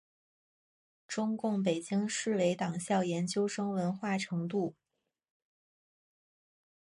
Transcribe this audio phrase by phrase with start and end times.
[1.07, 4.73] 中共北京市委党校研究生文化程度。